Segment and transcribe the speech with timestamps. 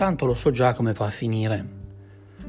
[0.00, 1.62] tanto lo so già come va a finire,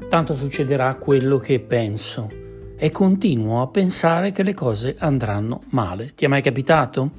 [0.08, 2.30] tanto succederà quello che penso
[2.78, 6.14] e continuo a pensare che le cose andranno male.
[6.14, 7.10] Ti è mai capitato?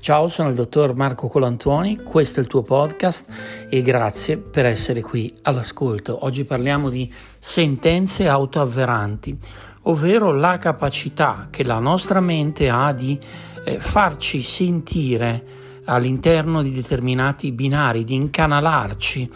[0.00, 3.30] Ciao, sono il dottor Marco Colantuoni, questo è il tuo podcast
[3.68, 6.24] e grazie per essere qui all'ascolto.
[6.24, 9.36] Oggi parliamo di sentenze autoavveranti,
[9.82, 13.20] ovvero la capacità che la nostra mente ha di
[13.62, 19.30] eh, farci sentire all'interno di determinati binari, di incanalarci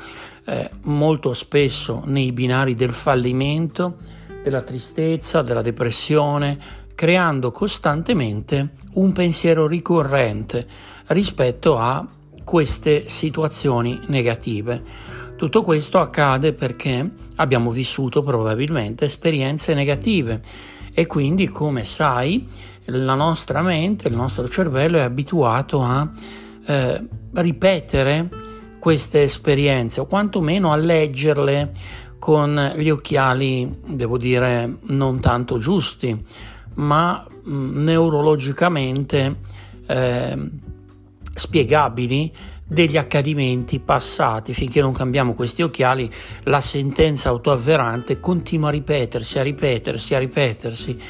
[0.46, 3.96] eh, molto spesso nei binari del fallimento,
[4.42, 6.58] della tristezza, della depressione,
[6.94, 10.66] creando costantemente un pensiero ricorrente
[11.06, 12.06] rispetto a
[12.44, 14.82] queste situazioni negative.
[15.36, 20.40] Tutto questo accade perché abbiamo vissuto probabilmente esperienze negative
[20.92, 22.46] e quindi, come sai,
[22.86, 26.10] la nostra mente, il nostro cervello è abituato a
[26.66, 28.28] eh, ripetere
[28.80, 31.70] queste esperienze o quantomeno a leggerle
[32.18, 36.22] con gli occhiali, devo dire, non tanto giusti,
[36.74, 39.36] ma mh, mm, neurologicamente
[39.86, 40.38] eh,
[41.32, 42.32] spiegabili
[42.66, 44.52] degli accadimenti passati.
[44.54, 46.10] Finché non cambiamo questi occhiali,
[46.44, 51.00] la sentenza autoavverante continua a ripetersi, a ripetersi, a ripetersi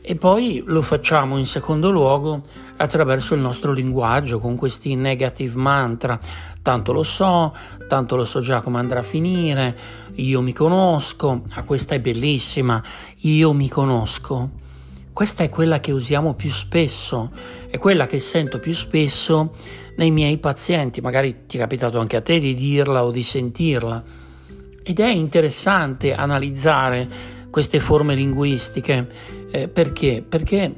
[0.00, 2.42] e poi lo facciamo in secondo luogo
[2.76, 6.18] attraverso il nostro linguaggio con questi negative mantra.
[6.62, 7.54] Tanto lo so,
[7.86, 9.76] tanto lo so già come andrà a finire,
[10.14, 12.82] io mi conosco, ah, questa è bellissima,
[13.18, 14.50] io mi conosco.
[15.12, 17.32] Questa è quella che usiamo più spesso,
[17.68, 19.52] è quella che sento più spesso
[19.96, 24.02] nei miei pazienti, magari ti è capitato anche a te di dirla o di sentirla.
[24.82, 29.08] Ed è interessante analizzare queste forme linguistiche
[29.50, 30.24] eh, perché?
[30.26, 30.74] Perché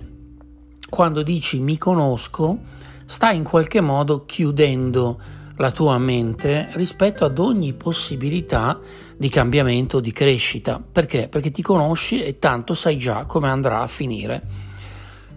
[0.89, 2.59] quando dici mi conosco,
[3.05, 5.19] stai in qualche modo chiudendo
[5.57, 8.79] la tua mente rispetto ad ogni possibilità
[9.17, 10.81] di cambiamento, di crescita.
[10.81, 11.29] Perché?
[11.29, 14.43] Perché ti conosci e tanto sai già come andrà a finire.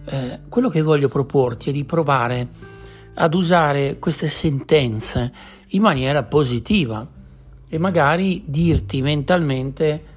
[0.05, 2.47] Eh, quello che voglio proporti è di provare
[3.15, 5.31] ad usare queste sentenze
[5.69, 7.05] in maniera positiva
[7.67, 10.12] e magari dirti mentalmente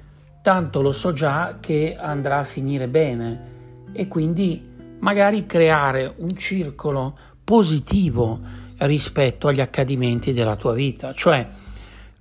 [0.47, 4.63] tanto lo so già che andrà a finire bene e quindi
[4.99, 8.39] magari creare un circolo positivo
[8.77, 11.45] rispetto agli accadimenti della tua vita, cioè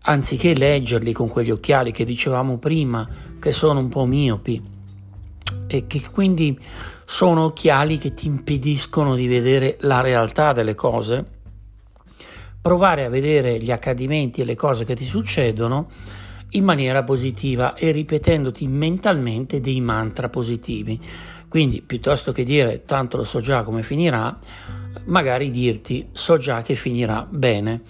[0.01, 4.61] anziché leggerli con quegli occhiali che dicevamo prima, che sono un po' miopi
[5.69, 6.59] e che quindi
[7.05, 11.25] sono occhiali che ti impediscono di vedere la realtà delle cose,
[12.61, 15.87] provare a vedere gli accadimenti e le cose che ti succedono
[16.51, 21.01] in maniera positiva e ripetendoti mentalmente dei mantra positivi.
[21.49, 24.39] Quindi piuttosto che dire tanto lo so già come finirà,
[25.05, 27.83] magari dirti so già che finirà bene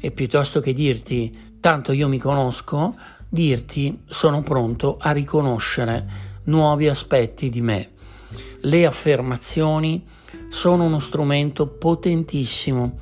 [0.00, 2.96] e piuttosto che dirti tanto io mi conosco,
[3.28, 7.90] dirti sono pronto a riconoscere nuovi aspetti di me.
[8.62, 10.04] Le affermazioni
[10.48, 12.98] sono uno strumento potentissimo.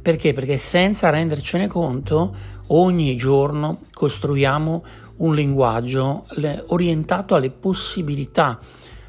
[0.00, 0.32] Perché?
[0.32, 2.34] Perché senza rendercene conto
[2.68, 4.84] ogni giorno costruiamo
[5.16, 6.26] un linguaggio
[6.66, 8.58] orientato alle possibilità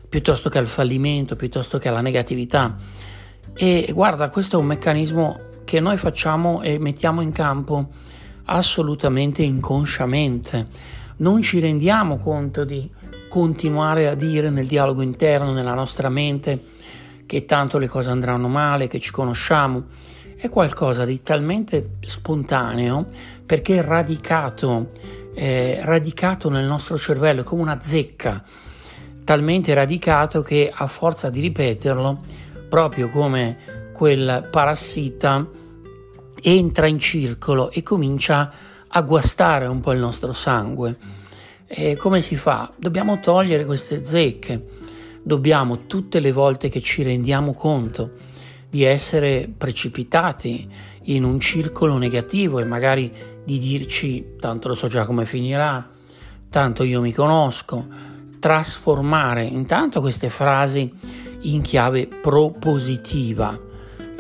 [0.08, 2.76] piuttosto che al fallimento, piuttosto che alla negatività.
[3.54, 7.88] E guarda, questo è un meccanismo che noi facciamo e mettiamo in campo
[8.46, 10.68] assolutamente inconsciamente.
[11.18, 12.90] Non ci rendiamo conto di
[13.28, 16.62] continuare a dire nel dialogo interno, nella nostra mente,
[17.26, 19.86] che tanto le cose andranno male, che ci conosciamo
[20.44, 23.08] è qualcosa di talmente spontaneo
[23.46, 24.92] perché è radicato,
[25.34, 28.44] eh, radicato nel nostro cervello, è come una zecca,
[29.24, 32.20] talmente radicato che a forza di ripeterlo,
[32.68, 35.48] proprio come quel parassita,
[36.42, 38.52] entra in circolo e comincia
[38.86, 40.98] a guastare un po' il nostro sangue.
[41.66, 42.70] E come si fa?
[42.78, 44.62] Dobbiamo togliere queste zecche,
[45.24, 48.33] dobbiamo tutte le volte che ci rendiamo conto
[48.74, 50.68] di essere precipitati
[51.04, 53.14] in un circolo negativo e magari
[53.46, 55.88] di dirci tanto lo so già come finirà,
[56.50, 57.86] tanto io mi conosco,
[58.40, 60.92] trasformare intanto queste frasi
[61.42, 63.56] in chiave propositiva.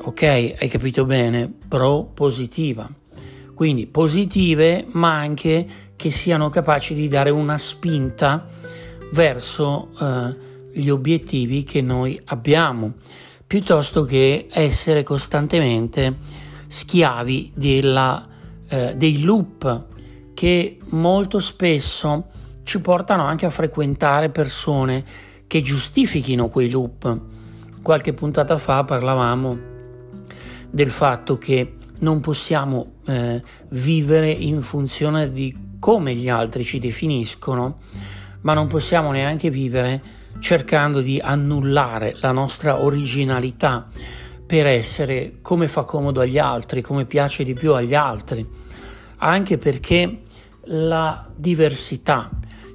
[0.01, 1.51] Ok, hai capito bene?
[1.67, 2.87] Propositiva.
[3.55, 5.65] Quindi positive, ma anche
[5.95, 8.45] che siano capaci di dare una spinta
[9.13, 12.93] verso eh, gli obiettivi che noi abbiamo
[13.53, 16.15] piuttosto che essere costantemente
[16.65, 18.27] schiavi della,
[18.67, 19.85] eh, dei loop
[20.33, 22.29] che molto spesso
[22.63, 25.05] ci portano anche a frequentare persone
[25.45, 27.19] che giustifichino quei loop.
[27.83, 29.59] Qualche puntata fa parlavamo
[30.71, 33.39] del fatto che non possiamo eh,
[33.69, 37.77] vivere in funzione di come gli altri ci definiscono,
[38.41, 40.01] ma non possiamo neanche vivere
[40.39, 43.87] cercando di annullare la nostra originalità
[44.45, 48.47] per essere come fa comodo agli altri, come piace di più agli altri,
[49.17, 50.21] anche perché
[50.65, 52.29] la diversità,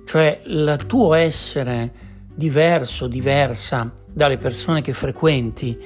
[0.04, 1.92] cioè il tuo essere
[2.34, 5.78] diverso, diversa dalle persone che frequenti,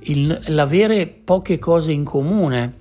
[0.00, 2.74] il, l'avere poche cose in comune,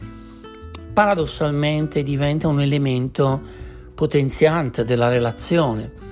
[0.92, 3.42] paradossalmente diventa un elemento
[3.94, 6.09] potenziante della relazione.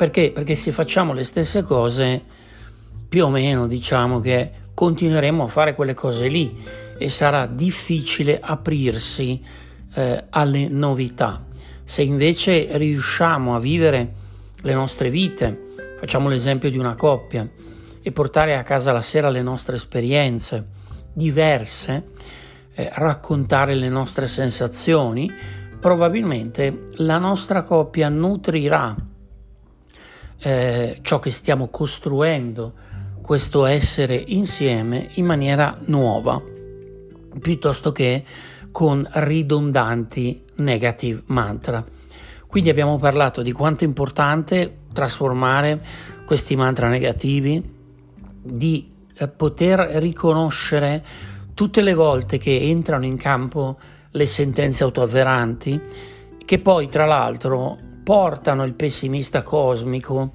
[0.00, 0.30] Perché?
[0.30, 2.22] Perché se facciamo le stesse cose,
[3.06, 6.56] più o meno diciamo che continueremo a fare quelle cose lì
[6.96, 9.44] e sarà difficile aprirsi
[9.92, 11.44] eh, alle novità.
[11.84, 14.12] Se invece riusciamo a vivere
[14.62, 15.66] le nostre vite,
[15.98, 17.46] facciamo l'esempio di una coppia,
[18.00, 20.66] e portare a casa la sera le nostre esperienze
[21.12, 22.12] diverse,
[22.72, 25.30] eh, raccontare le nostre sensazioni,
[25.78, 29.08] probabilmente la nostra coppia nutrirà
[30.40, 32.74] eh, ciò che stiamo costruendo,
[33.22, 36.42] questo essere insieme in maniera nuova,
[37.40, 38.24] piuttosto che
[38.72, 41.84] con ridondanti negative mantra.
[42.46, 45.80] Quindi abbiamo parlato di quanto è importante trasformare
[46.26, 47.62] questi mantra negativi
[48.42, 51.04] di eh, poter riconoscere
[51.54, 53.78] tutte le volte che entrano in campo
[54.12, 55.80] le sentenze autoavveranti,
[56.44, 57.78] che poi tra l'altro
[58.10, 60.32] portano il pessimista cosmico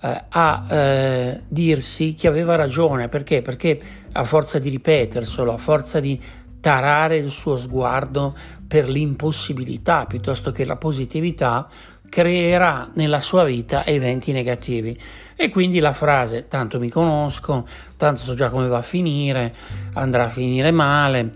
[0.00, 3.42] eh, a eh, dirsi che aveva ragione, perché?
[3.42, 3.78] Perché
[4.10, 6.18] a forza di ripeterselo, a forza di
[6.60, 8.34] tarare il suo sguardo
[8.66, 11.68] per l'impossibilità piuttosto che la positività,
[12.08, 14.98] creerà nella sua vita eventi negativi.
[15.36, 17.66] E quindi la frase tanto mi conosco,
[17.98, 19.54] tanto so già come va a finire,
[19.92, 21.32] andrà a finire male,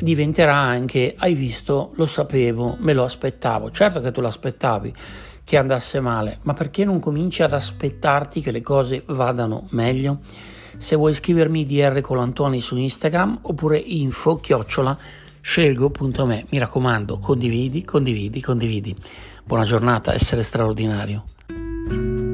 [0.00, 3.70] diventerà anche hai visto, lo sapevo, me lo aspettavo.
[3.70, 4.94] Certo che tu l'aspettavi
[5.44, 10.18] che andasse male, ma perché non cominci ad aspettarti che le cose vadano meglio?
[10.76, 14.98] Se vuoi scrivermi DR Colantoni su Instagram oppure info chiocciola
[15.40, 16.46] scelgo.me.
[16.50, 18.96] Mi raccomando, condividi, condividi, condividi.
[19.44, 22.25] Buona giornata, essere straordinario.